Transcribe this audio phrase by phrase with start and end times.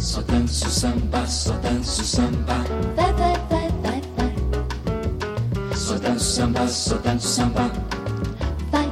[0.00, 2.64] Só danço samba, só danço samba.
[2.96, 5.76] Vai, vai, vai, vai, vai.
[5.76, 7.70] Só danço samba, só danço samba.
[8.72, 8.88] Vai,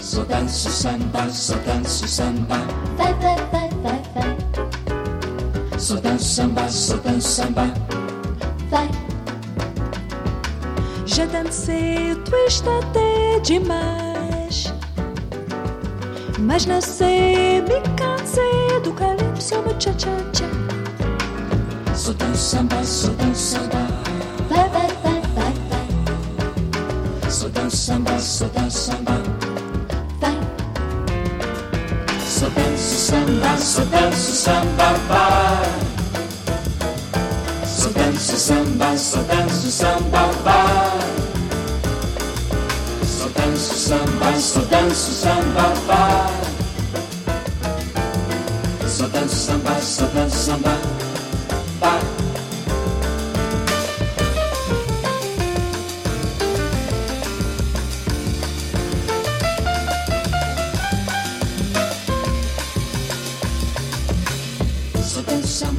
[0.00, 2.58] Só danço samba, só danço samba.
[2.96, 5.78] vai, vai, vai, vai, vai.
[5.78, 7.74] Só danço samba, só danço samba.
[8.70, 8.88] Vai,
[11.06, 14.72] Já dancei o twist até demais.
[16.38, 18.17] Mas não sei, me cansei
[18.80, 20.44] do calypso cha-cha-cha.
[21.94, 23.88] Só danço samba, só danço samba.
[24.48, 27.30] vai, vai, vai, vai, vai.
[27.30, 29.22] Só danço samba, só danço samba.
[30.20, 30.38] Vai,
[32.26, 35.68] Só danço samba, só danço samba, vai.
[37.66, 40.98] Só danço samba, só danço samba, vai.
[43.04, 46.47] Só danço samba, só danço samba, vai.
[49.98, 50.88] Samba, samba,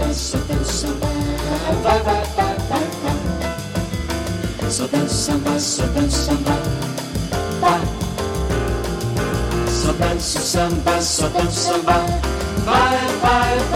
[0.10, 1.08] danço samba, samba,
[1.84, 4.70] vai, vai, vai, vai, vai.
[4.70, 6.58] Só danço samba, só danço samba,
[7.62, 7.82] vai.
[9.70, 11.42] Só danço samba, samba,
[12.66, 13.69] vai, vai, vai,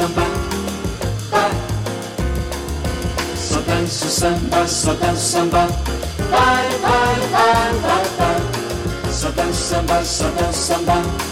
[0.00, 0.22] samba,
[1.30, 1.50] vai.
[3.36, 5.66] Só danço samba, só danço samba,
[6.30, 9.12] vai, vai, vai, vai, vai.
[9.12, 10.02] Só danço samba,
[10.52, 11.29] samba.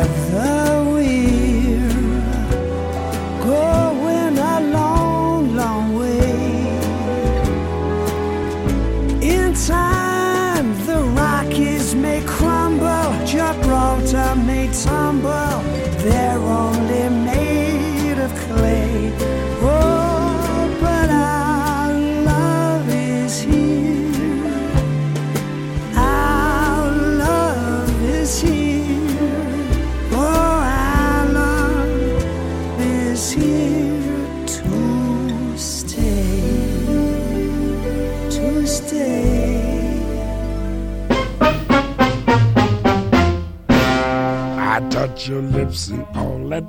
[0.00, 0.49] Together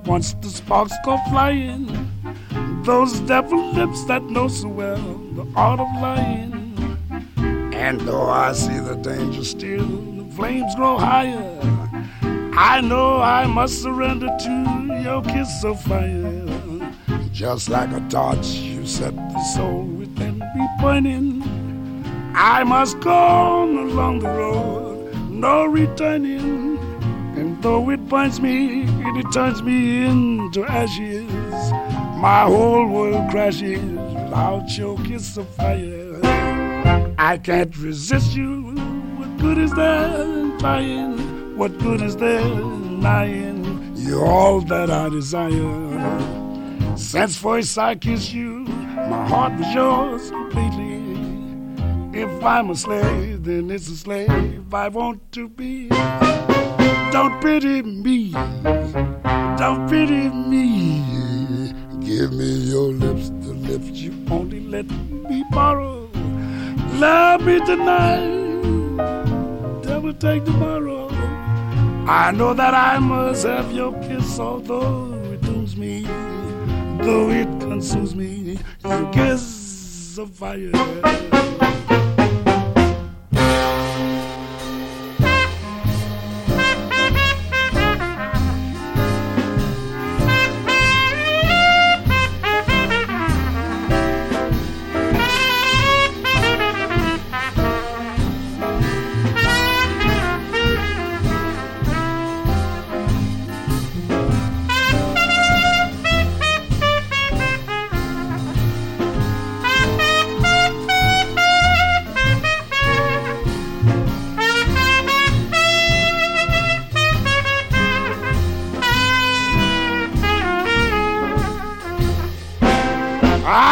[0.05, 1.87] once the sparks go flying.
[2.83, 4.97] Those devil lips that know so well
[5.35, 6.51] the art of lying.
[7.73, 11.59] And though I see the danger still, the flames grow higher.
[12.53, 16.47] I know I must surrender to your kiss of fire.
[17.31, 21.41] Just like a torch, you set the soul within me burning.
[22.35, 26.77] I must go on along the road, no returning.
[27.35, 31.31] And though it burns me, and it turns me into ashes.
[32.19, 36.19] My whole world crashes without your kiss of fire.
[37.17, 38.73] I can't resist you.
[39.15, 40.23] What good is there
[40.81, 41.55] in?
[41.55, 43.95] What good is there in lying?
[43.95, 46.97] You're all that I desire.
[46.97, 48.65] Since first I kissed you,
[49.09, 50.99] my heart was yours completely.
[52.13, 55.89] If I'm a slave, then it's a slave I want to be.
[57.11, 58.31] Don't pity me.
[59.57, 61.73] Don't pity me.
[61.99, 66.09] Give me your lips, the lips you only let me borrow.
[66.93, 68.31] Love me tonight.
[69.83, 71.09] Devil take tomorrow.
[72.07, 76.03] I know that I must have your kiss, although it dooms me,
[77.03, 78.57] though it consumes me.
[78.85, 80.71] Your kiss of fire.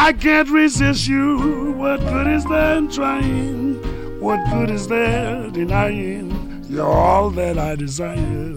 [0.10, 1.72] I can't resist you.
[1.74, 3.76] What good is there in trying?
[4.20, 6.66] What good is there denying?
[6.68, 8.56] You're all that I desire.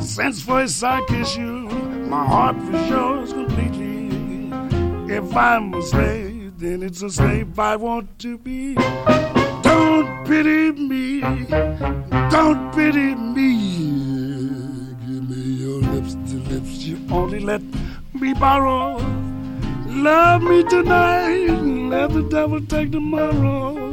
[0.00, 1.68] Since first I kiss you,
[2.10, 4.50] my heart was yours completely.
[5.14, 8.74] If I'm a slave, then it's a slave I want to be.
[9.62, 11.20] Don't pity me,
[12.30, 13.54] don't pity me.
[15.06, 17.62] Give me your lips, the lips you only let
[18.12, 19.27] me borrow.
[19.88, 21.48] Love me tonight,
[21.88, 23.90] let the devil take tomorrow.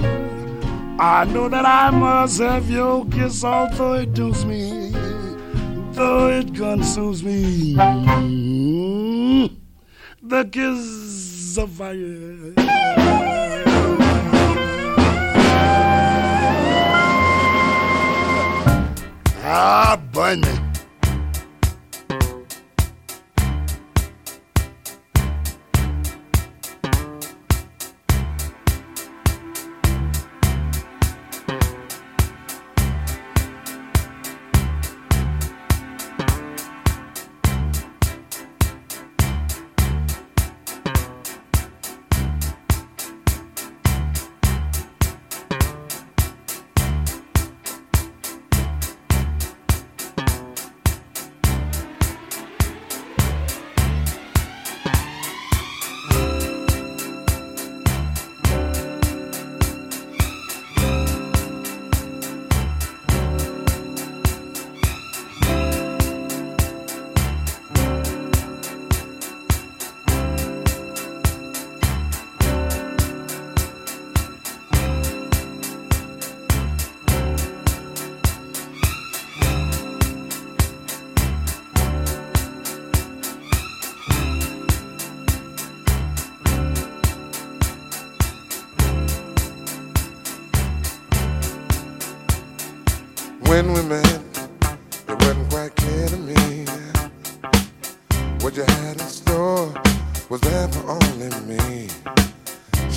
[0.99, 4.91] I know that I must have your kiss, although it dooms me,
[5.93, 7.75] though it consumes me.
[10.21, 12.53] The kiss of fire.
[19.47, 20.41] Ah, burn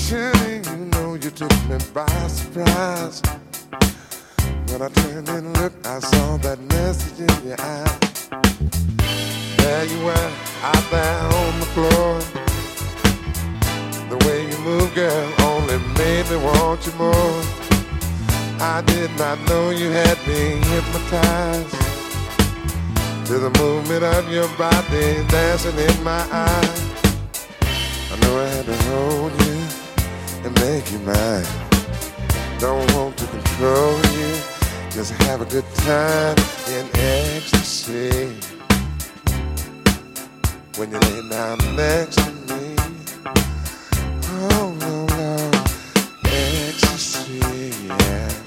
[0.08, 3.20] Surely you know you took me by surprise.
[4.68, 7.98] When I turned and looked, I saw that message in your eye.
[9.58, 10.30] There you were,
[10.62, 12.20] out there on the floor.
[14.08, 17.42] The way you move, girl, only made me want you more.
[18.60, 21.76] I did not know you had me hypnotized
[23.26, 26.80] to the movement of your body dancing in my eyes.
[28.10, 29.47] I know I had to hold you
[30.60, 31.46] make you mine.
[32.58, 34.30] Don't want to control you,
[34.90, 36.36] just have a good time
[36.76, 38.36] in ecstasy.
[40.76, 42.76] When you lay down next to me,
[44.50, 45.50] oh no, no,
[46.24, 47.40] ecstasy,
[47.86, 48.38] yeah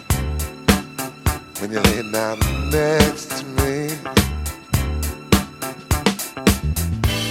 [1.62, 2.40] when you lay down
[2.72, 3.90] next to me.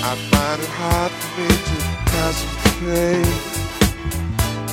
[0.02, 1.76] I find it hard for me to
[2.12, 3.39] concentrate.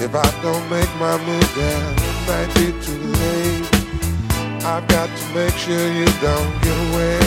[0.07, 3.67] If I don't make my move, then it might be too late.
[4.63, 7.19] I've got to make sure you don't get away.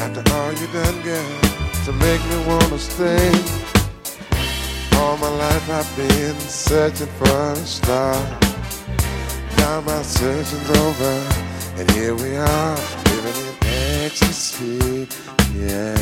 [0.00, 1.40] After all you done, girl,
[1.84, 3.28] to make me wanna stay.
[4.96, 8.14] All my life I've been searching for a star.
[9.58, 11.14] Now my searching's over,
[11.76, 12.76] and here we are,
[13.12, 13.56] living in
[14.06, 15.06] ecstasy.
[15.54, 15.98] Yeah,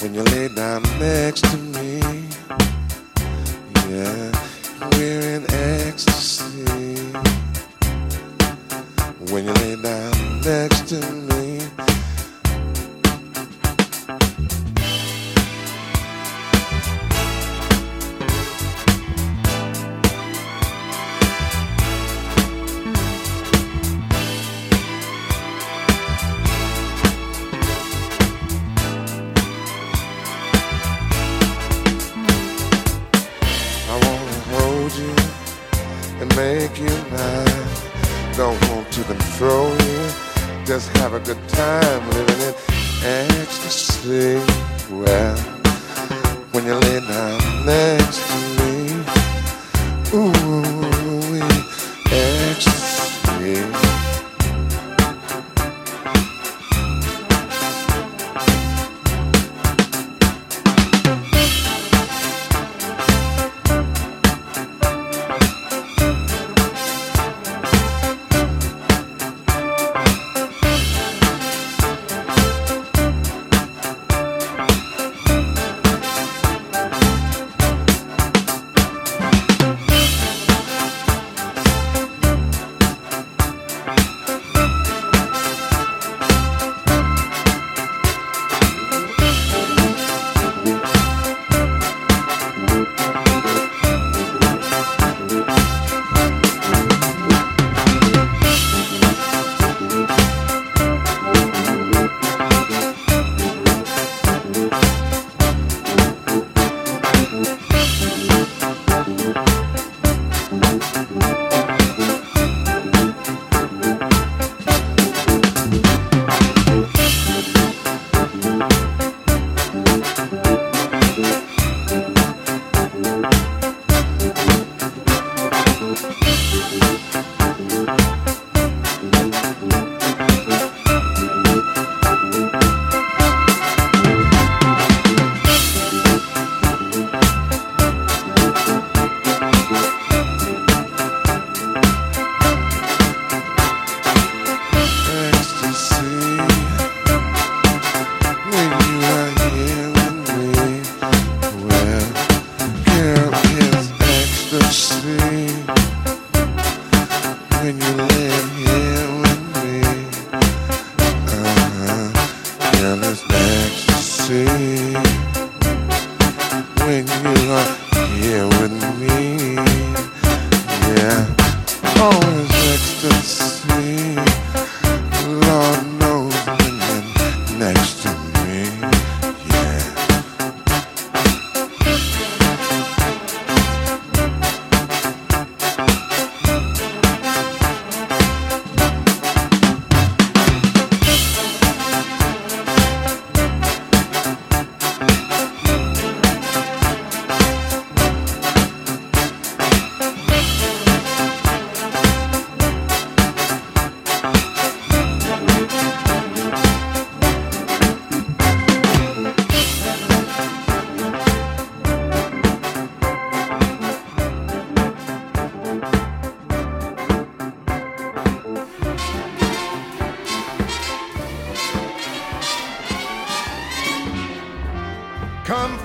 [0.00, 2.00] when you lay down next to me,
[10.46, 11.25] next to me.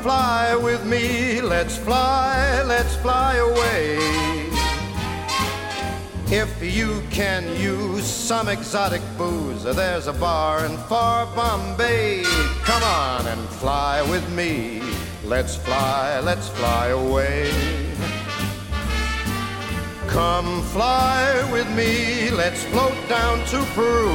[0.01, 3.99] Fly with me, let's fly, let's fly away.
[6.33, 12.23] If you can use some exotic booze, there's a bar in far Bombay.
[12.63, 14.81] Come on and fly with me.
[15.23, 17.51] Let's fly, let's fly away.
[20.07, 24.11] Come fly with me, let's float down to Peru.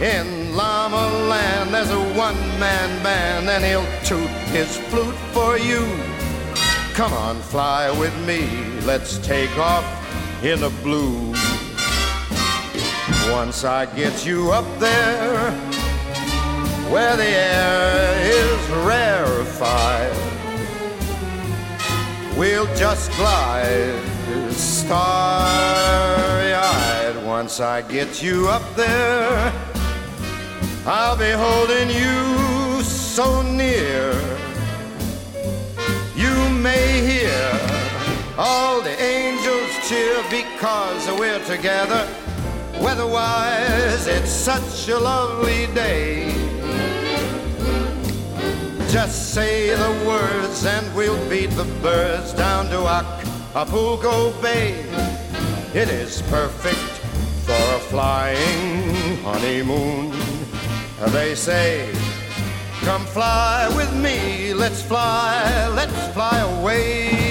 [0.00, 5.86] In Llama Land, there's a one man band, and he'll toot his flute for you.
[6.94, 8.40] Come on, fly with me,
[8.84, 9.86] let's take off
[10.42, 11.32] in the blue.
[13.30, 15.52] Once I get you up there,
[16.90, 20.12] where the air is rarefied,
[22.36, 24.02] we'll just glide
[24.50, 27.14] starry eyed.
[27.24, 29.52] Once I get you up there,
[30.90, 34.10] I'll be holding you so near.
[36.16, 37.60] You may hear
[38.38, 42.08] all the angels cheer because we're together.
[42.80, 46.32] Weatherwise, it's such a lovely day.
[48.88, 54.70] Just say the words and we'll beat the birds down to Acapulco Bay.
[55.74, 56.78] It is perfect
[57.44, 60.27] for a flying honeymoon.
[61.06, 61.90] They say,
[62.80, 67.27] Come fly with me, let's fly, let's fly away.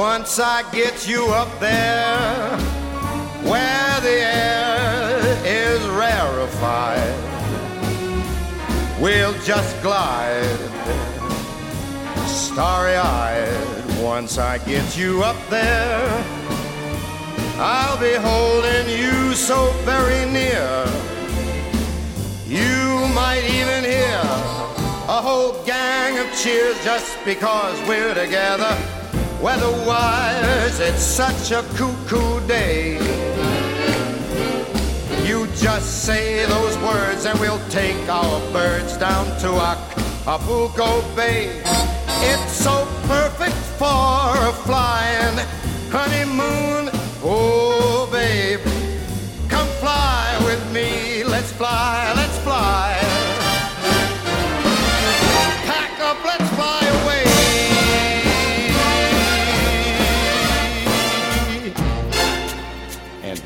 [0.00, 2.56] Once I get you up there
[3.44, 7.14] where the air is rarefied,
[8.98, 10.58] we'll just glide
[12.26, 14.00] starry eyed.
[14.00, 16.24] Once I get you up there,
[17.58, 20.86] I'll be holding you so very near.
[22.46, 24.22] You might even hear
[25.08, 28.74] a whole gang of cheers just because we're together.
[29.42, 32.98] Weatherwise, it's such a cuckoo day.
[35.26, 41.62] You just say those words and we'll take our birds down to Acapulco Bay.
[42.22, 45.38] It's so perfect for a flying
[45.90, 46.90] honeymoon.
[47.24, 48.60] Oh, babe,
[49.48, 51.24] come fly with me.
[51.24, 52.09] Let's fly.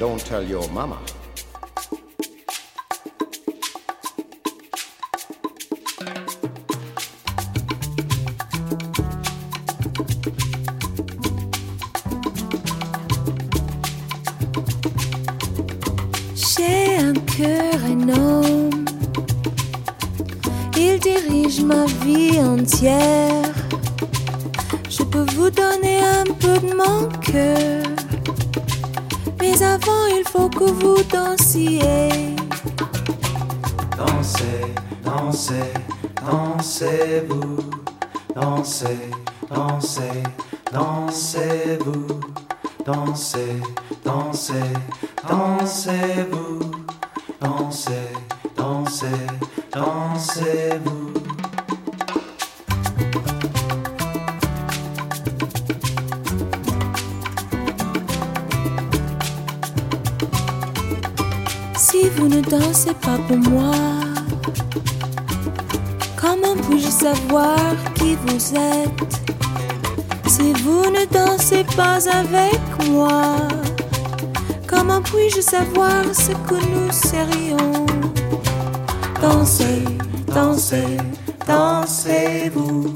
[0.01, 0.99] Don't tell your mama.
[16.35, 18.85] J'ai un cœur énorme,
[20.77, 23.53] il dirige ma vie entière.
[24.91, 27.84] Je peux vous donner un peu de mon cœur,
[30.17, 32.37] il faut que vous dansiez.
[33.97, 35.73] Dansez, dansez,
[36.25, 37.57] dansez-vous.
[38.35, 39.11] Dansez,
[39.49, 40.23] dansez,
[40.73, 42.21] dansez-vous.
[42.85, 43.61] Dansez,
[44.05, 44.55] dansez,
[45.29, 46.61] dansez-vous.
[47.41, 48.04] Dansez, dansez,
[71.77, 72.61] pas avec
[72.91, 73.49] moi?
[74.67, 77.87] Comment puis-je savoir ce que nous serions?
[79.21, 79.85] Dansez,
[80.27, 80.97] dansez,
[81.47, 82.95] dansez-vous,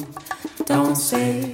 [0.66, 1.47] dansez,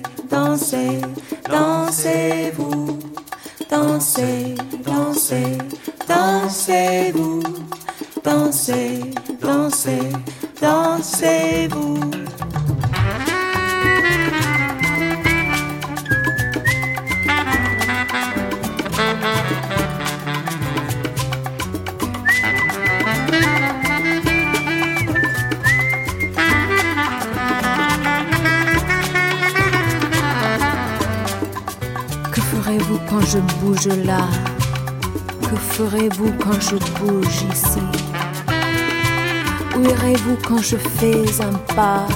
[39.84, 42.06] Où irez-vous quand je fais un pas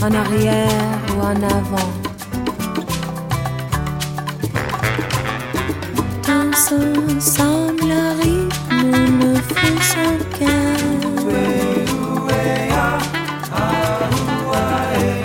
[0.00, 1.90] En arrière ou en avant?
[6.26, 10.74] Dansons ensemble à rythme, ne faisons qu'un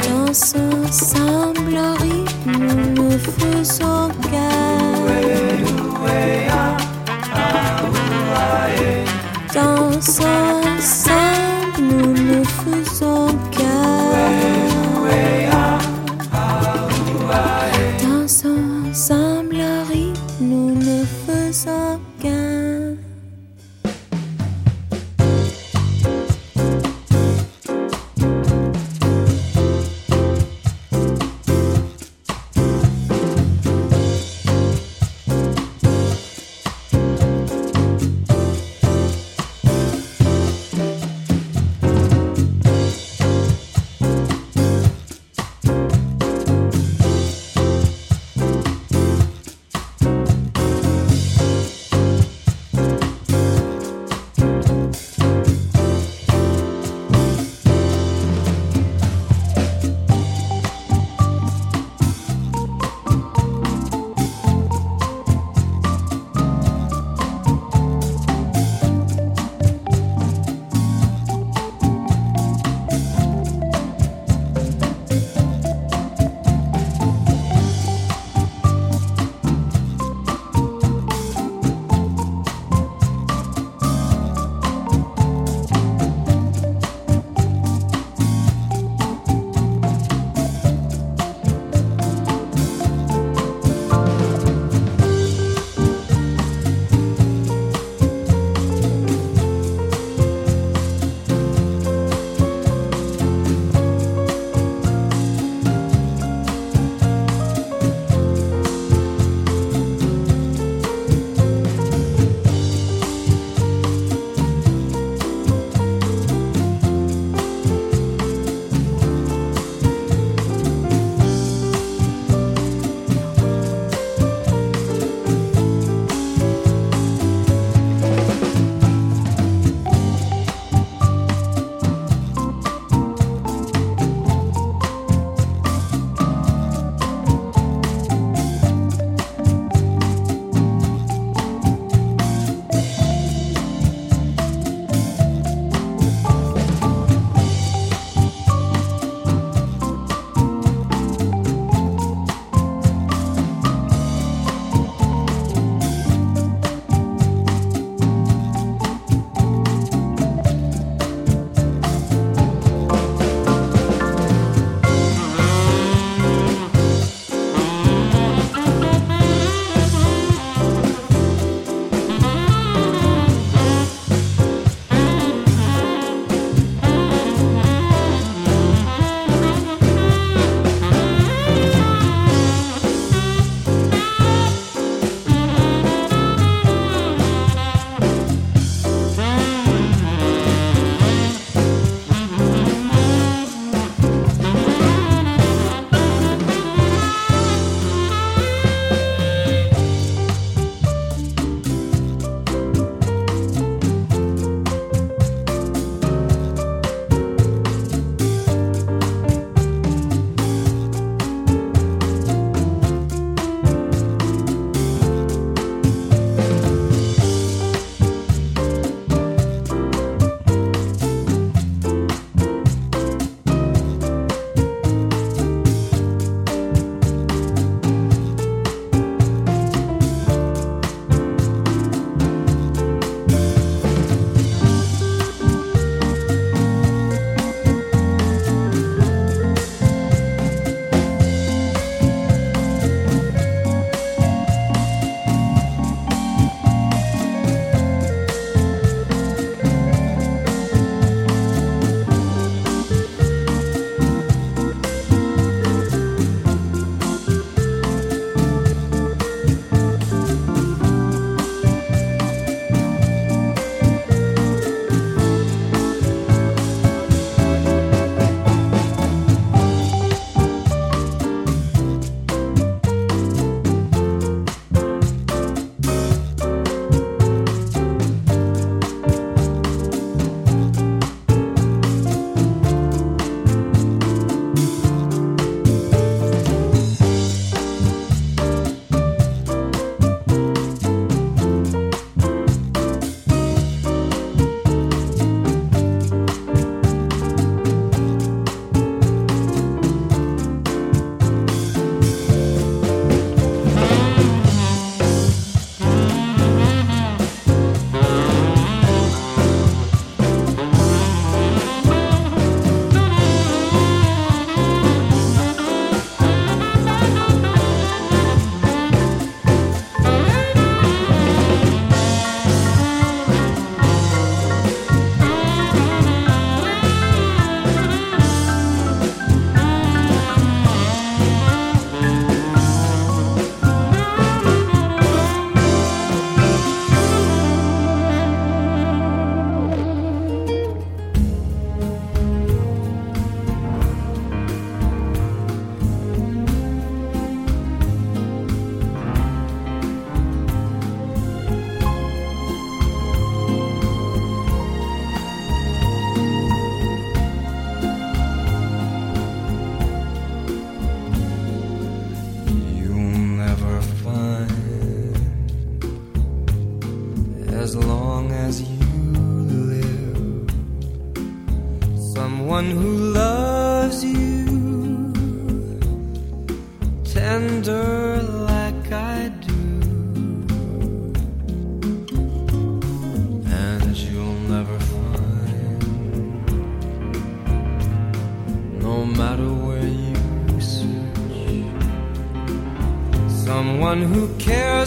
[0.09, 4.47] Dansons ensemble à rythme, ne faisons qu'un
[9.53, 10.56] Dansons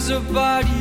[0.01, 0.80] cares about you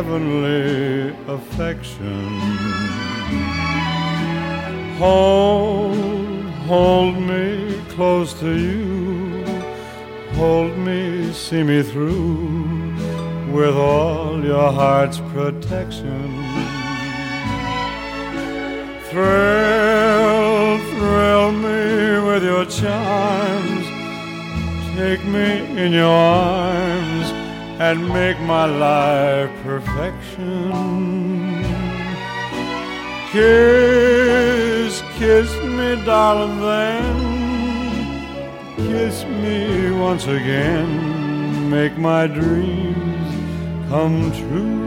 [0.00, 2.26] heavenly affection.
[4.96, 9.44] Hold, hold me close to you.
[10.40, 12.94] Hold me, see me through
[13.52, 16.28] with all your heart's protection.
[19.10, 21.82] Thrill, thrill me
[22.28, 23.86] with your charms.
[24.96, 25.48] Take me
[25.84, 29.09] in your arms and make my life
[29.40, 30.70] their perfection.
[33.32, 37.16] Kiss, kiss me, darling, then
[38.76, 41.70] kiss me once again.
[41.70, 44.79] Make my dreams come true.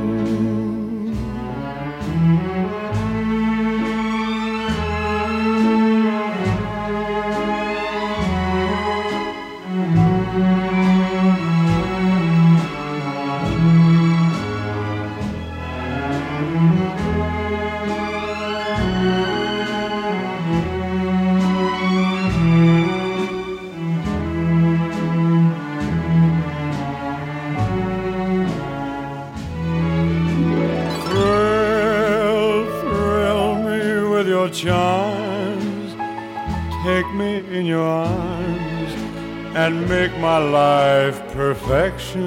[40.44, 42.24] life perfection.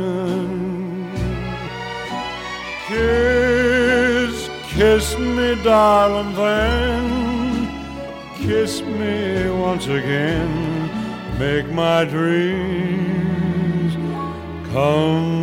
[2.87, 7.67] Kiss, kiss me, darling, then
[8.37, 10.91] kiss me once again.
[11.39, 13.95] Make my dreams
[14.73, 15.36] come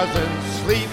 [0.00, 0.90] doesn't sleep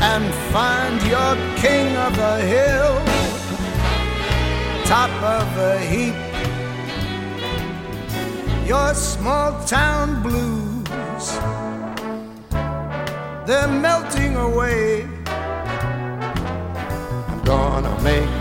[0.00, 2.94] and find your king of the hill,
[4.86, 6.18] top of the heap.
[8.66, 11.26] Your small town blues,
[13.46, 15.02] they're melting away.
[17.28, 18.32] I'm gonna make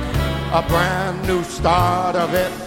[0.60, 2.67] a brand new start of it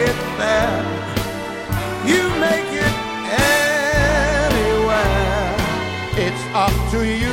[0.00, 0.82] it there.
[2.10, 2.94] You make it
[4.48, 5.54] anywhere.
[6.24, 7.29] It's up to you,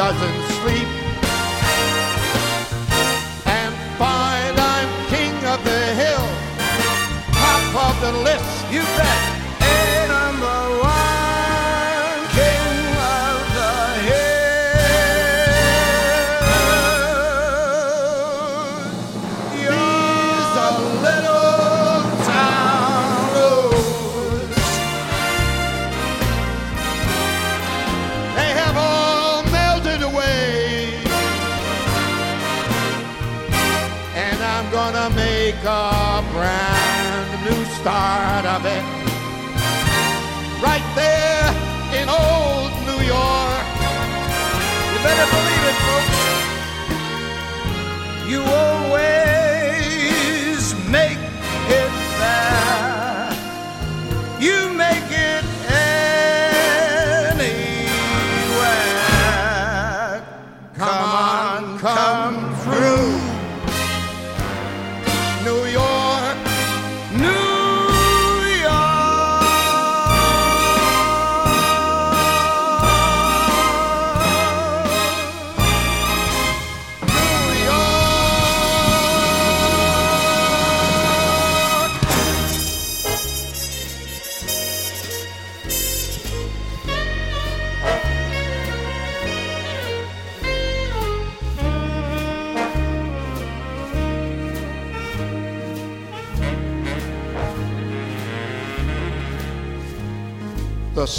[0.00, 0.88] doesn't sleep
[3.44, 6.26] and find I'm king of the hill,
[7.36, 8.72] top of the list.
[8.72, 8.80] You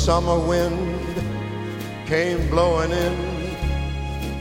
[0.06, 1.16] summer wind
[2.08, 3.16] came blowing in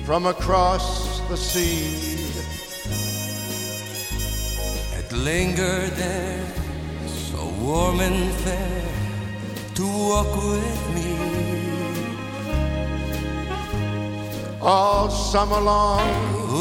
[0.06, 2.16] from across the sea.
[4.98, 6.46] It lingered there,
[7.06, 8.88] so warm and fair,
[9.74, 11.11] to walk with me.
[14.62, 16.08] All summer long,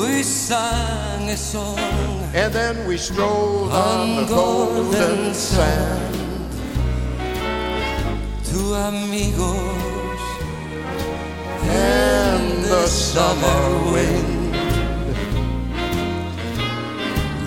[0.02, 1.80] We sang a song
[2.34, 6.29] and then we strolled on on the golden golden sand.
[8.52, 10.22] To amigos
[11.64, 14.40] And the summer wind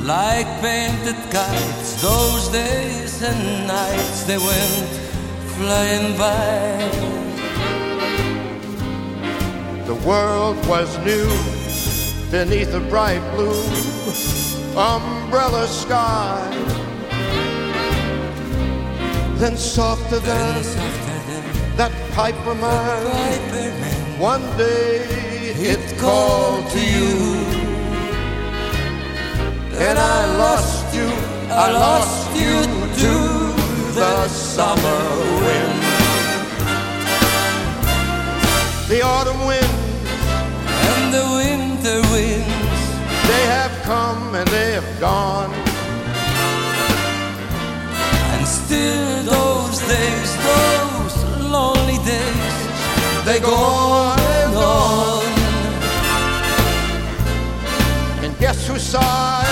[0.06, 2.02] like painted kites.
[2.02, 4.88] Those days and nights they went
[5.56, 7.12] flying by.
[9.86, 11.30] The world was new
[12.30, 13.62] beneath a bright blue
[14.76, 16.81] umbrella sky.
[19.42, 24.98] Then softer than And softer than that pipe of mine, Piper Man, one day
[25.50, 27.42] it it called to you,
[29.86, 31.08] and I lost you,
[31.50, 32.54] I lost you
[33.02, 33.14] to
[33.98, 35.02] the summer
[35.42, 35.82] wind.
[38.88, 39.74] The autumn wind,
[40.88, 42.82] and the winter winds.
[43.26, 45.71] they have come and they have gone.
[48.42, 51.16] And still those days, those
[51.48, 52.56] lonely days,
[53.24, 55.24] they go on and on.
[58.24, 59.46] And guess who sighs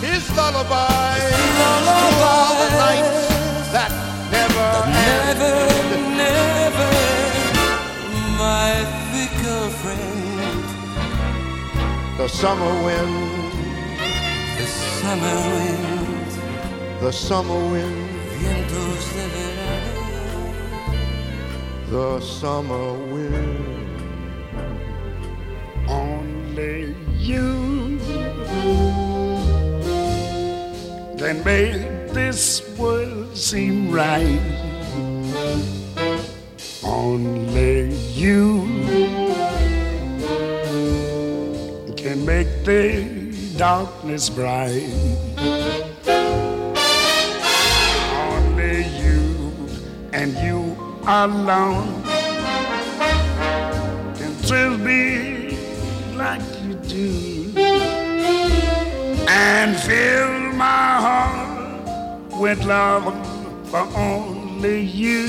[0.00, 1.18] his lullaby?
[1.58, 2.30] Lullaby.
[2.30, 3.90] All the nights that
[4.30, 5.54] never, that never,
[6.22, 6.90] never,
[8.38, 8.70] my
[9.10, 10.62] fickle friend.
[12.18, 13.50] The summer wind.
[14.58, 15.89] The summer wind
[18.38, 20.02] vientos de verano,
[21.88, 23.66] the summer wind.
[25.88, 27.98] Only you
[31.16, 34.40] can make this world seem right.
[36.84, 38.66] Only you
[41.96, 45.89] can make the darkness bright.
[50.12, 52.02] And you alone
[54.14, 55.56] can thrill me
[56.14, 57.52] like you do
[59.28, 63.04] and fill my heart with love
[63.70, 65.28] for only you.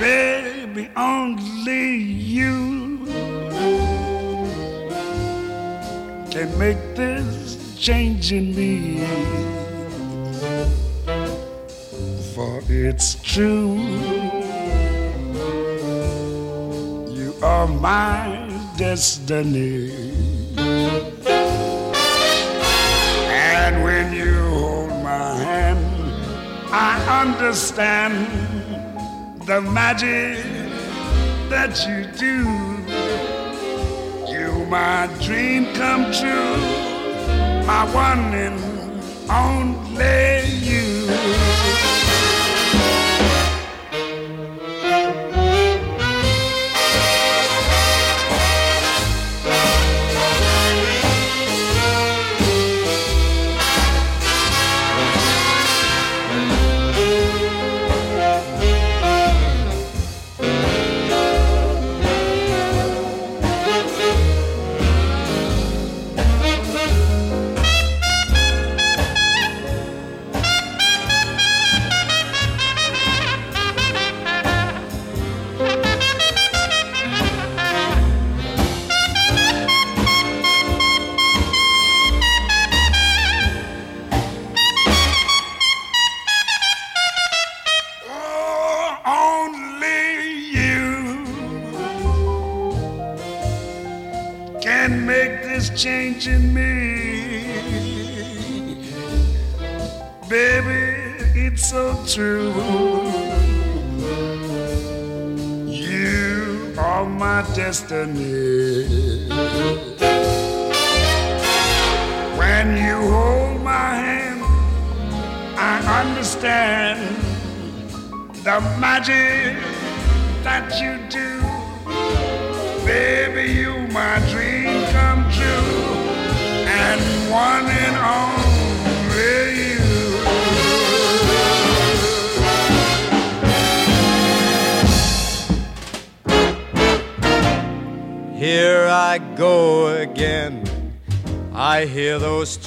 [0.00, 2.98] Baby, only you
[6.30, 9.71] can make this change in me.
[12.72, 13.76] It's true,
[17.12, 18.48] you are my
[18.78, 19.92] destiny.
[23.28, 25.84] And when you hold my hand,
[26.72, 28.16] I understand
[29.46, 30.42] the magic
[31.50, 32.38] that you do.
[34.32, 36.56] You, my dream come true,
[37.66, 38.58] my one and
[39.30, 40.81] only you.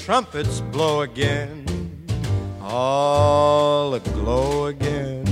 [0.06, 1.66] Trumpets blow again.
[2.62, 5.26] All aglow again.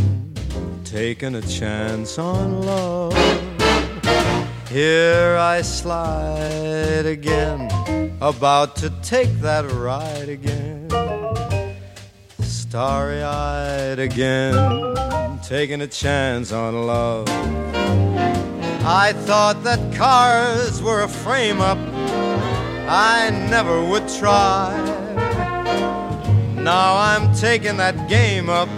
[0.83, 3.13] Taking a chance on love.
[4.71, 7.69] Here I slide again.
[8.19, 10.89] About to take that ride again.
[12.39, 15.39] Starry eyed again.
[15.43, 17.27] Taking a chance on love.
[18.83, 21.77] I thought that cars were a frame up
[22.87, 24.71] I never would try.
[26.55, 28.69] Now I'm taking that game up,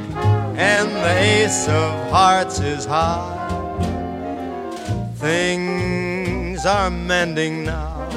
[0.58, 3.34] and the ace of hearts is high.
[5.16, 8.08] Things are mending now.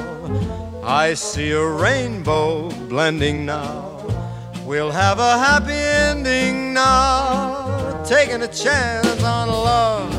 [0.83, 4.03] I see a rainbow blending now.
[4.65, 8.03] We'll have a happy ending now.
[8.03, 10.11] Taking a chance on love.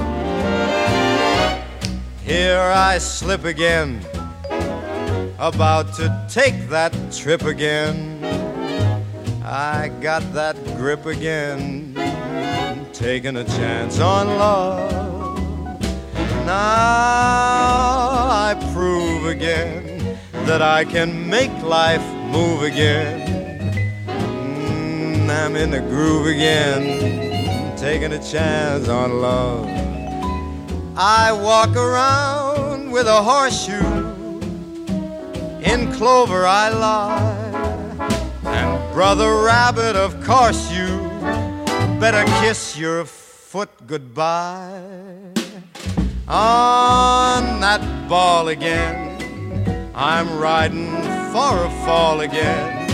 [2.25, 4.01] Here I slip again,
[5.41, 8.23] about to take that trip again.
[9.43, 11.95] I got that grip again,
[12.93, 15.81] taking a chance on love.
[16.45, 16.57] Now
[18.31, 23.27] I prove again that I can make life move again.
[24.07, 29.67] Mm, I'm in the groove again, taking a chance on love.
[30.97, 34.00] I walk around with a horseshoe.
[35.73, 38.31] In clover I lie.
[38.45, 40.89] And brother rabbit, of course you
[42.01, 45.31] better kiss your foot goodbye.
[46.31, 49.93] on that ball again.
[49.95, 50.91] I'm riding
[51.33, 52.89] for a fall again.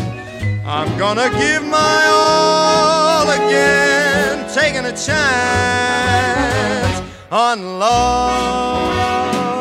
[0.66, 5.96] I'm gonna give my all again, taking a chance
[7.30, 9.55] on love.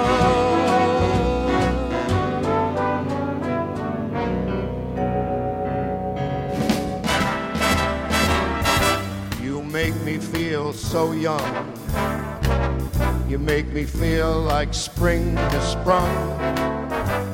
[10.96, 11.52] So young.
[13.28, 16.16] You make me feel like spring has sprung.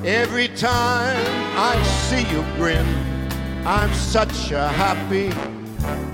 [0.04, 1.24] Every time
[1.72, 1.76] I
[2.08, 2.88] see you grin,
[3.64, 5.28] I'm such a happy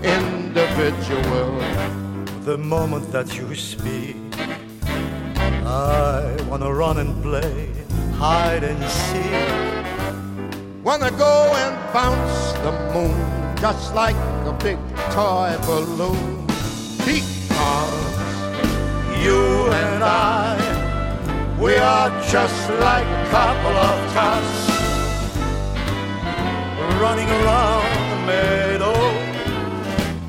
[0.03, 1.49] individual.
[2.43, 4.17] The moment that you speak,
[5.63, 7.71] I wanna run and play
[8.17, 9.47] hide and seek.
[10.83, 13.17] Wanna go and bounce the moon
[13.61, 14.17] just like
[14.51, 14.79] a big
[15.15, 16.37] toy balloon.
[19.23, 24.67] You and I, we are just like a couple of tots
[27.01, 28.95] running around the meadow.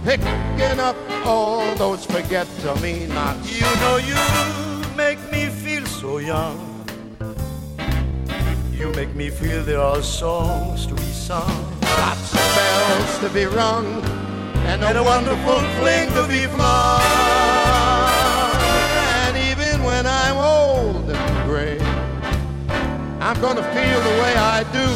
[0.04, 3.60] picking up all those forget-to-me-nots.
[3.60, 6.58] You know you make me feel so young.
[8.72, 11.80] You make me feel there are songs to be sung.
[11.82, 14.27] Lots of bells to be rung
[14.68, 17.00] and a wonderful fling to be flung.
[19.24, 21.78] And even when I'm old and gray,
[23.20, 24.88] I'm gonna feel the way I do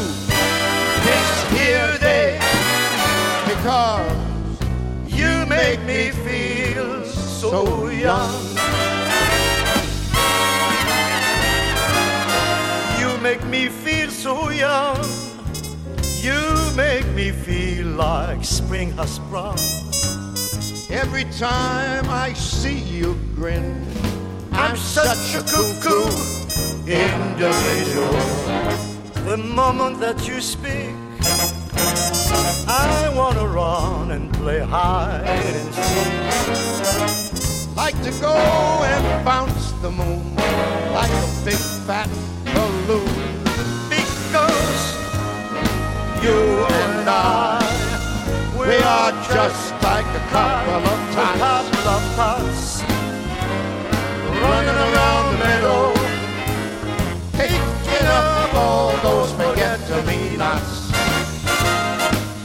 [1.07, 2.39] this here day
[3.47, 4.23] because
[5.07, 8.43] You make me feel so young.
[12.99, 15.12] You make me feel so young.
[16.75, 19.59] Make me feel like spring has sprung.
[20.89, 23.85] Every time I see you grin,
[24.51, 26.09] I'm such a cuckoo
[26.87, 28.11] individual.
[29.25, 30.95] The moment that you speak,
[32.67, 37.75] I wanna run and play hide and seek.
[37.75, 40.35] like to go and bounce the moon
[40.91, 42.09] like a big fat
[42.45, 43.32] balloon.
[46.23, 47.59] You and I,
[48.57, 52.83] We are just like a couple of tots couple of tots
[54.39, 55.93] running around the meadow,
[57.33, 60.91] picking up all those forget-to-me-nots.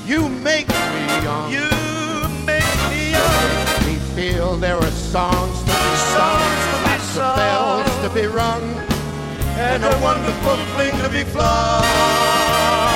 [0.04, 1.52] You make me young.
[1.52, 1.70] You
[2.44, 3.86] make me young.
[3.86, 8.08] me feel there are songs to be sung, Songs to be lots of bells to
[8.10, 8.64] be rung,
[9.54, 12.87] and a wonderful fling to be flung.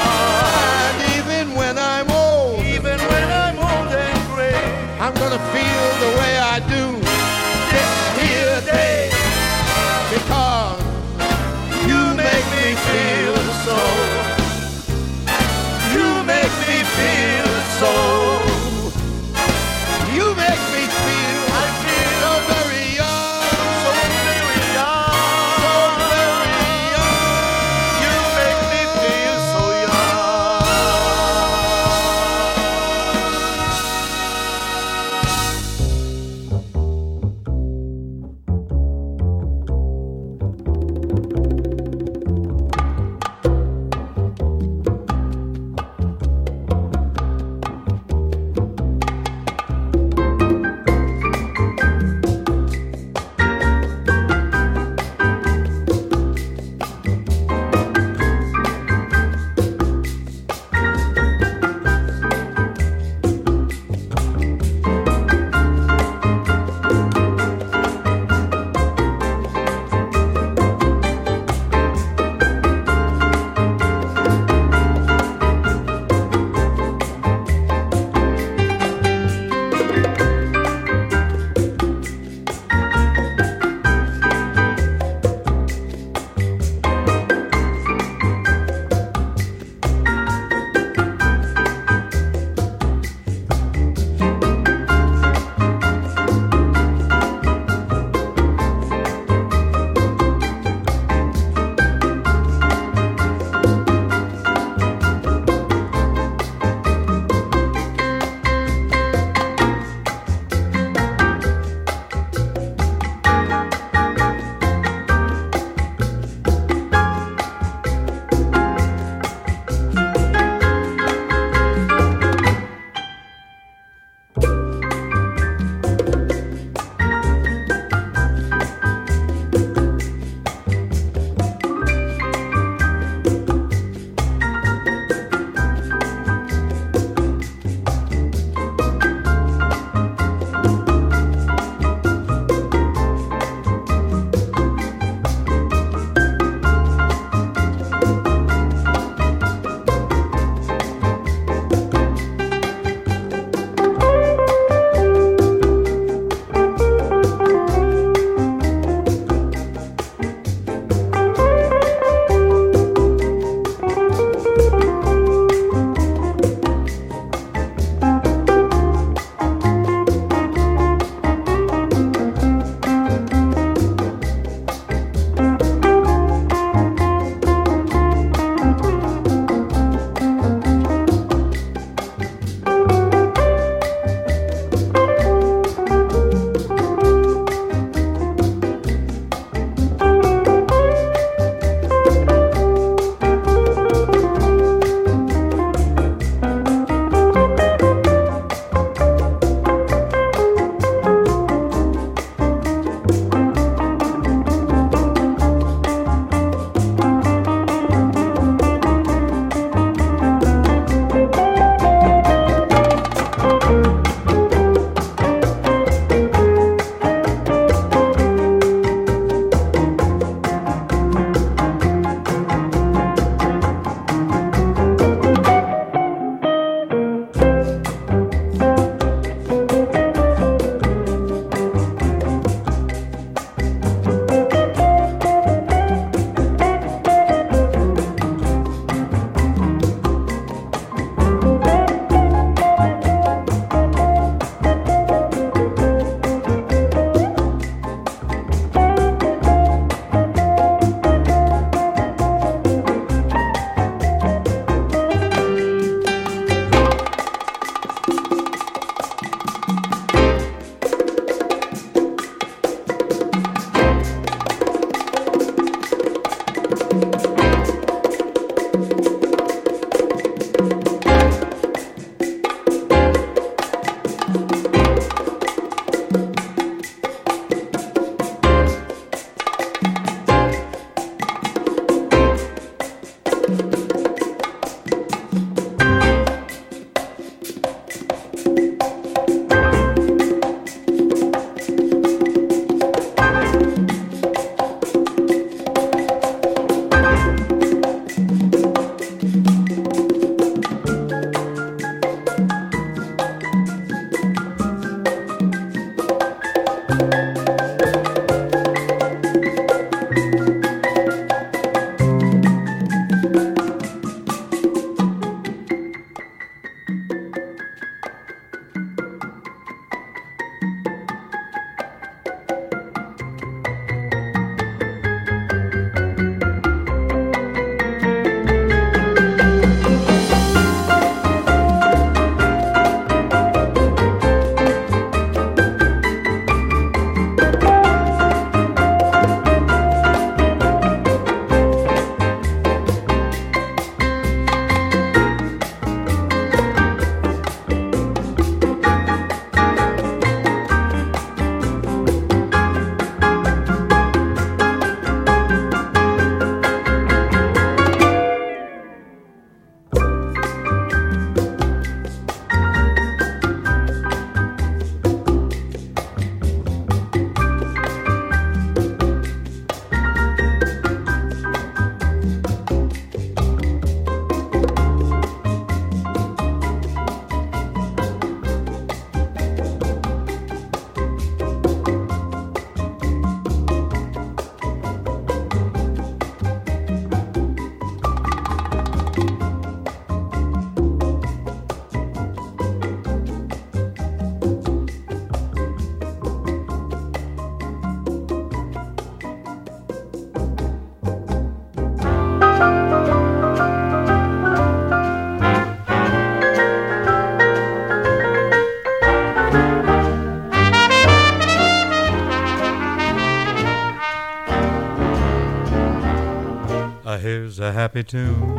[417.73, 418.59] A happy tune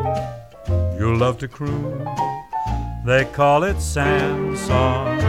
[0.98, 2.08] you love to croon.
[3.06, 5.20] They call it Sam's song.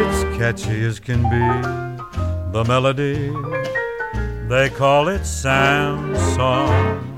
[0.00, 1.46] It's catchy as can be,
[2.52, 3.18] the melody.
[4.48, 7.16] They call it Sam's song.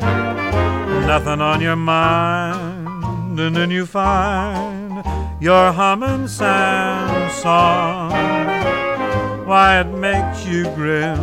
[1.13, 5.03] Nothing on your mind, and then you find
[5.41, 8.11] you're humming Sam's song.
[9.47, 11.19] Why it makes you grin,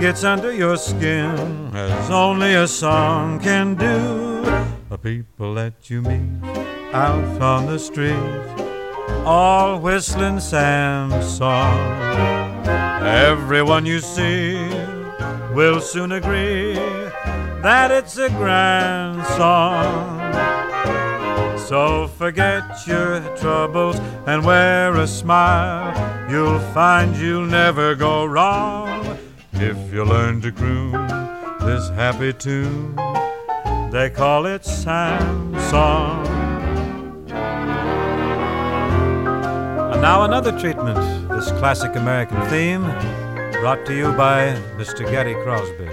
[0.00, 1.69] gets under your skin,
[2.10, 4.42] only a song can do.
[4.88, 6.44] The people that you meet
[6.92, 8.14] out on the street,
[9.24, 12.66] all whistling Sam's song.
[13.02, 14.54] Everyone you see
[15.54, 16.74] will soon agree
[17.62, 20.18] that it's a grand song.
[21.58, 25.94] So forget your troubles and wear a smile.
[26.30, 29.18] You'll find you'll never go wrong
[29.52, 31.29] if you learn to croon
[31.60, 32.96] this happy tune.
[33.90, 36.26] They call it Sam's song.
[39.92, 42.82] And now another treatment, this classic American theme,
[43.60, 45.00] brought to you by Mr.
[45.10, 45.88] Gary Crosby.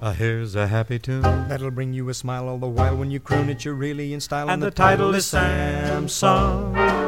[0.00, 1.22] Uh, here's a happy tune.
[1.22, 3.64] That'll bring you a smile all the while when you croon it.
[3.64, 4.50] You're really in style.
[4.50, 7.03] And the title is Sam's Song.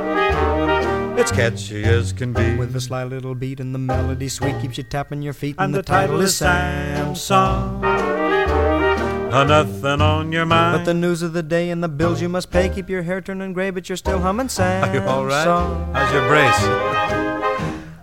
[1.18, 2.56] It's catchy as can be.
[2.56, 5.56] With a sly little beat and the melody sweet keeps you tapping your feet.
[5.59, 7.82] And the title is Sam's Song.
[7.84, 10.78] Uh, nothing on your mind.
[10.78, 13.20] But the news of the day and the bills you must pay keep your hair
[13.20, 15.44] turning gray, but you're still humming Sam's Are you all right?
[15.44, 15.90] song.
[15.94, 16.62] How's your brace?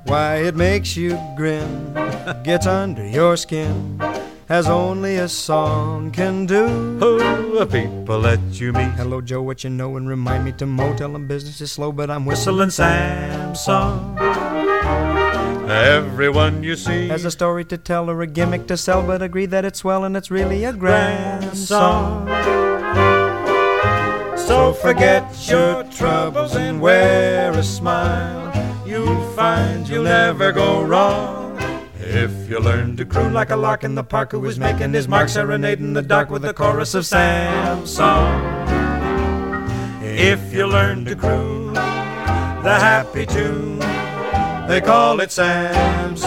[0.06, 1.94] Why it makes you grin,
[2.44, 3.98] gets under your skin,
[4.54, 6.68] as only a song can do.
[7.00, 8.94] Who the people that you meet?
[9.02, 12.12] Hello, Joe, what you know, and remind me to motel and business is slow, but
[12.12, 14.16] I'm Whistling whistling Sam's song.
[15.68, 19.48] Everyone you see Has a story to tell or a gimmick to sell, but agree
[19.48, 22.28] that it's swell and it's really a grand song.
[24.38, 28.54] So forget your troubles and wear a smile.
[28.86, 31.43] You'll find you'll never go wrong.
[32.16, 35.08] If you learn to croon like a lark in the park who is making his
[35.08, 38.40] mark, serenading the dark with a chorus of Sam's song.
[40.04, 43.80] If you learn to croon the happy tune,
[44.68, 46.22] they call it Sam's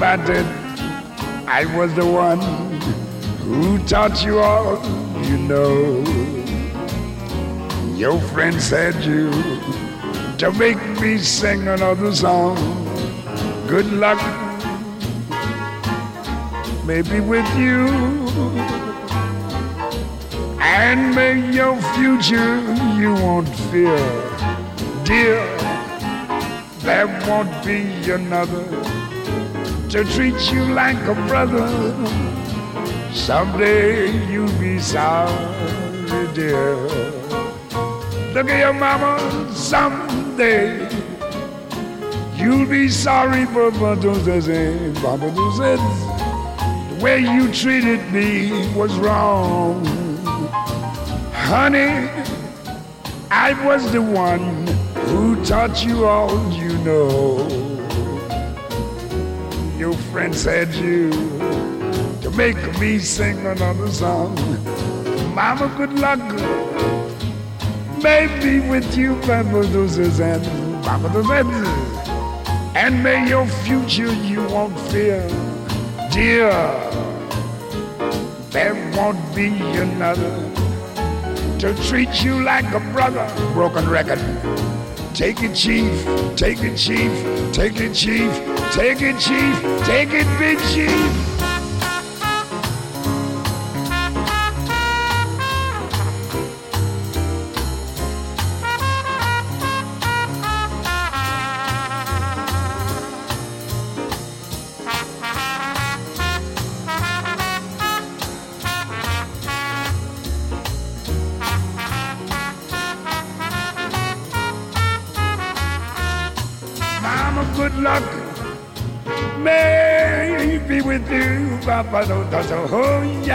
[0.00, 0.46] But it,
[1.46, 2.40] I was the one
[3.38, 4.82] who taught you all
[5.24, 6.02] you know.
[7.94, 9.30] Your friend said you
[10.38, 12.56] to make me sing another song.
[13.68, 14.18] Good luck
[16.84, 17.86] maybe with you.
[20.60, 22.60] And may your future
[22.98, 23.98] you won't fear,
[25.04, 25.46] dear.
[26.80, 28.99] There won't be another
[29.90, 31.66] to treat you like a brother.
[33.12, 36.76] Someday you'll be sorry, dear.
[38.32, 40.88] Look at your mama someday.
[42.36, 45.80] You'll be sorry for Papa says
[46.90, 49.84] the way you treated me was wrong.
[51.32, 52.08] Honey,
[53.28, 54.68] I was the one
[55.08, 57.59] who taught you all you know.
[59.80, 61.10] Your friend said you
[62.20, 64.34] to make me sing another song.
[65.34, 66.20] Mama, good luck.
[68.02, 70.44] Maybe with you, Papa Doses and
[70.84, 71.66] Papa Doses.
[72.76, 75.26] And may your future you won't fear,
[76.12, 76.52] dear.
[78.50, 79.48] There won't be
[79.78, 80.36] another
[81.58, 83.26] to treat you like a brother.
[83.54, 84.20] Broken record.
[85.14, 85.90] Take it, chief.
[86.36, 87.10] Take it, chief.
[87.54, 88.49] Take it, chief.
[88.72, 89.84] Take it, chief.
[89.84, 91.29] Take it, big chief.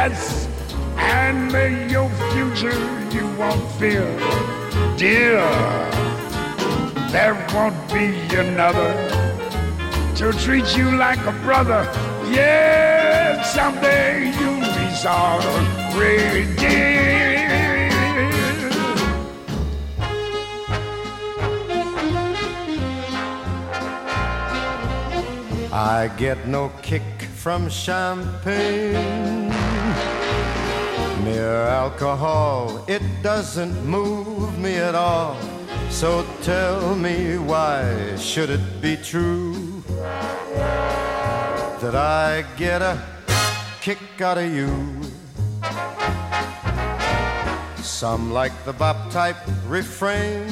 [0.10, 0.48] Yes.
[0.98, 2.78] And may your future
[3.12, 4.06] you won't fear,
[4.98, 5.42] dear.
[7.12, 8.92] There won't be another
[10.16, 11.84] to treat you like a brother.
[12.32, 16.96] Yes, someday you'll be sorry, dear.
[25.72, 27.04] I get no kick
[27.36, 29.65] from champagne.
[31.26, 35.36] Mere alcohol, it doesn't move me at all.
[35.90, 39.82] So tell me why should it be true
[41.82, 43.02] that I get a
[43.82, 44.70] kick out of you?
[47.82, 50.46] Some like the bop type refrain.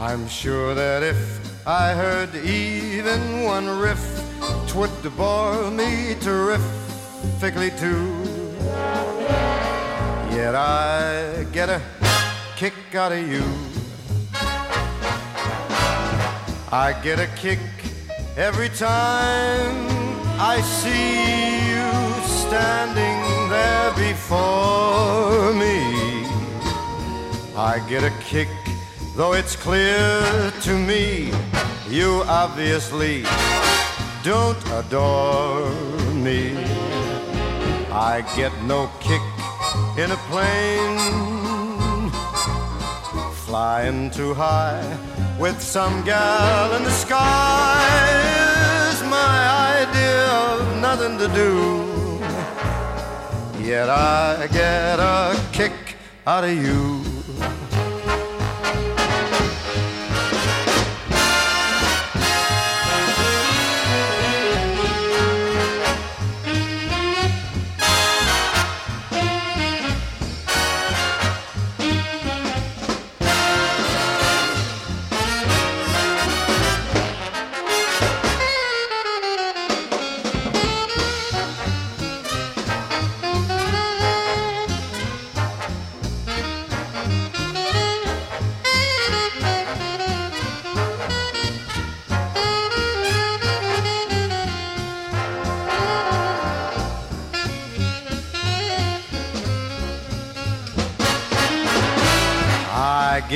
[0.00, 4.04] I'm sure that if I heard even one riff,
[4.66, 6.16] twould bore me
[7.20, 8.22] terrifically too.
[10.34, 11.80] Yet I get a
[12.56, 13.42] kick out of you.
[16.72, 17.58] I get a kick
[18.36, 19.74] every time
[20.38, 21.90] I see you
[22.26, 23.18] standing
[23.50, 26.26] there before me.
[27.56, 28.48] I get a kick
[29.16, 31.32] Though it's clear to me
[31.90, 33.24] you obviously
[34.22, 35.70] don't adore
[36.14, 36.54] me.
[37.92, 39.20] I get no kick
[39.98, 42.10] in a plane
[43.32, 44.80] flying too high
[45.40, 47.82] with some gal in the sky
[48.92, 51.52] is my idea of nothing to do.
[53.60, 55.96] Yet I get a kick
[56.28, 57.09] out of you.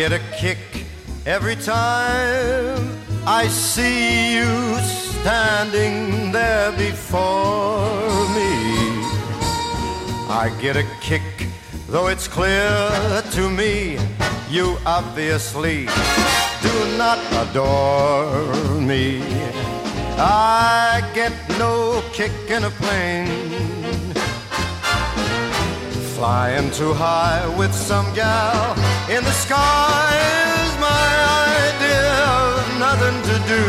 [0.09, 0.59] Get a kick
[1.25, 2.79] every time
[3.27, 4.77] I see you
[5.17, 8.53] standing there before me.
[10.29, 11.23] I get a kick,
[11.89, 13.97] though it's clear to me
[14.51, 15.87] you obviously
[16.67, 19.23] do not adore me.
[20.19, 23.74] I get no kick in a plane
[26.15, 28.73] Flying too high with some gal.
[29.11, 30.15] In the sky
[30.63, 31.09] is my
[31.67, 32.07] idea
[32.39, 33.65] of nothing to do.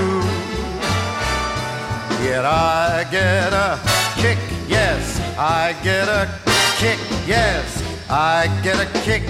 [2.24, 3.80] Yet I get a
[4.22, 6.30] kick, yes, I get a
[6.78, 9.24] kick, yes, I get a kick.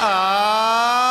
[0.00, 1.03] Out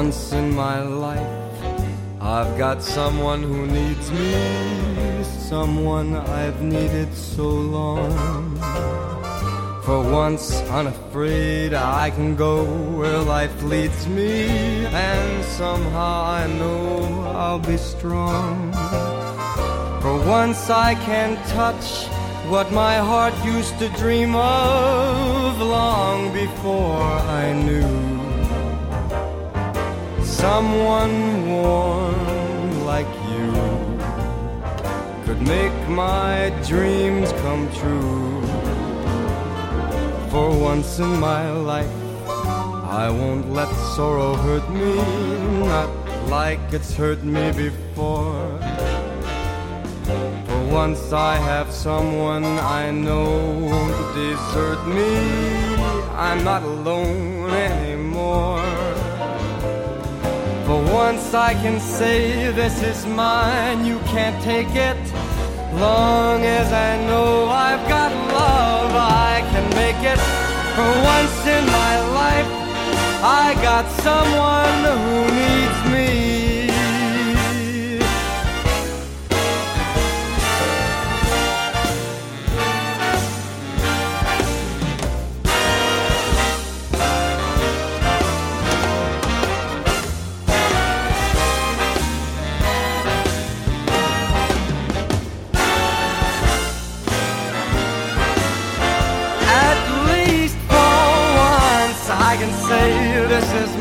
[0.00, 1.54] once in my life,
[2.20, 7.48] I've got someone who needs me, someone I've needed so
[7.78, 8.42] long.
[9.84, 10.46] For once,
[10.78, 12.64] unafraid, I can go
[12.98, 14.32] where life leads me,
[14.86, 16.86] and somehow I know
[17.42, 18.72] I'll be strong.
[20.02, 21.30] For once, I can
[21.60, 22.08] touch
[22.52, 27.06] what my heart used to dream of long before
[27.42, 28.13] I knew
[30.44, 31.16] someone
[31.48, 33.48] warm like you
[35.24, 38.42] could make my dreams come true.
[40.30, 41.96] For once in my life,
[43.02, 44.92] I won't let sorrow hurt me,
[45.74, 45.90] not
[46.36, 48.44] like it's hurt me before.
[50.46, 52.44] For once I have someone
[52.80, 53.30] I know
[53.68, 55.12] won't desert me.
[56.26, 58.83] I'm not alone anymore.
[60.74, 64.98] For once I can say this is mine, you can't take it.
[65.78, 70.18] Long as I know I've got love, I can make it.
[70.74, 72.50] For once in my life,
[73.22, 76.33] I got someone who needs me.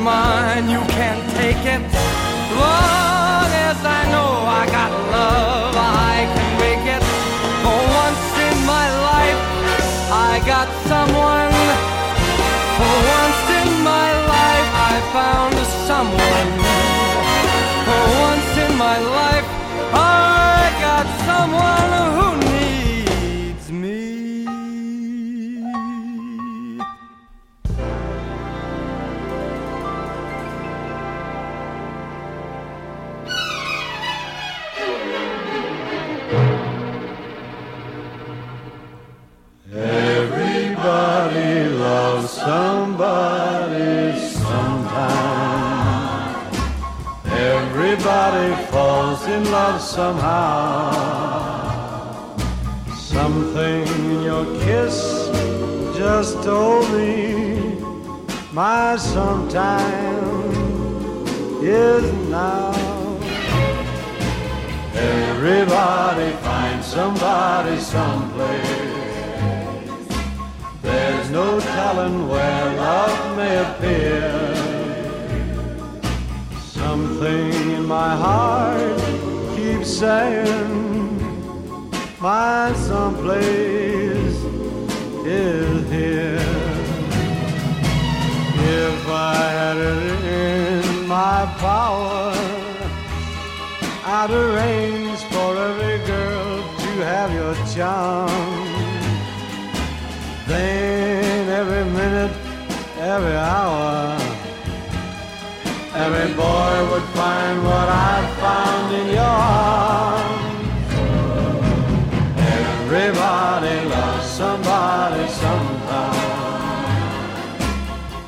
[0.04, 1.82] Mine, you can't take it.
[2.60, 3.23] Long
[42.28, 45.64] somebody sometime.
[47.26, 50.94] Everybody falls in love somehow.
[52.96, 55.30] Something in your kiss
[55.98, 57.80] just told me
[58.52, 60.44] my sometime
[61.62, 62.74] is now.
[64.94, 68.93] Everybody finds somebody someplace.
[70.94, 74.30] There's no telling where love may appear.
[76.62, 79.00] Something in my heart
[79.56, 81.18] keeps saying
[82.20, 84.38] my someplace
[85.26, 86.54] is here.
[88.86, 92.34] If I had it in my power,
[94.18, 98.73] I'd arrange for every girl to have your charm.
[100.46, 102.36] Then every minute,
[103.00, 104.18] every hour,
[105.96, 110.44] every boy would find what I found in your arms.
[112.60, 116.34] Everybody loves somebody sometime.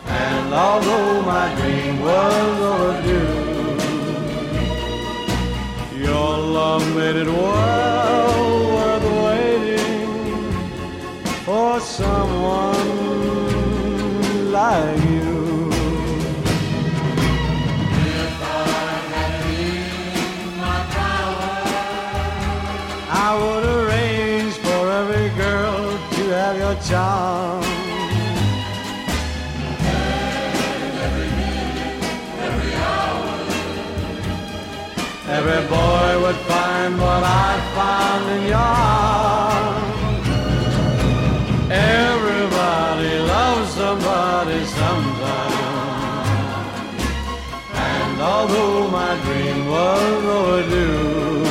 [0.08, 3.44] And although my dream was overdue,
[6.02, 8.45] your love made it well
[11.86, 12.92] someone
[14.52, 15.70] like you.
[18.18, 18.66] If I
[19.14, 21.56] had in my power,
[23.08, 25.78] I would arrange for every girl
[26.16, 27.64] to have your charm.
[31.06, 32.04] Every minute,
[32.48, 33.30] every hour,
[35.38, 39.25] every boy would find what I found in your arms.
[48.46, 51.46] Although my dream was overdue,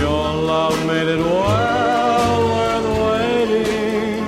[0.00, 4.26] your love made it well worth waiting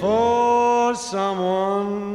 [0.00, 2.07] for someone